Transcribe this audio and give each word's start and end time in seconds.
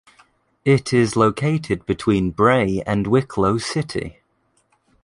It 0.65 0.93
is 0.93 1.15
located 1.15 1.85
between 1.85 2.31
Bray 2.31 2.81
and 2.87 3.05
Wicklow 3.05 3.59
city. 3.59 4.21